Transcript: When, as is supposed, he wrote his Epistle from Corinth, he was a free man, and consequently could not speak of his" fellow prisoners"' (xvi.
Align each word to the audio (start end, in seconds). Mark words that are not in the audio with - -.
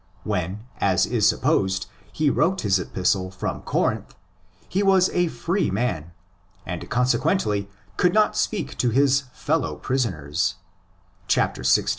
When, 0.23 0.61
as 0.79 1.05
is 1.05 1.27
supposed, 1.27 1.85
he 2.11 2.31
wrote 2.31 2.61
his 2.61 2.79
Epistle 2.79 3.29
from 3.29 3.61
Corinth, 3.61 4.15
he 4.67 4.81
was 4.81 5.09
a 5.11 5.27
free 5.27 5.69
man, 5.69 6.11
and 6.65 6.89
consequently 6.89 7.69
could 7.97 8.11
not 8.11 8.35
speak 8.35 8.83
of 8.83 8.91
his" 8.93 9.25
fellow 9.45 9.75
prisoners"' 9.75 10.55
(xvi. 11.29 11.87